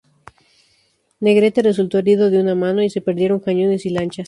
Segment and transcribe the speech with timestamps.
[1.19, 4.19] Negrete resultó herido de una mano y se perdieron cañones y lanchas.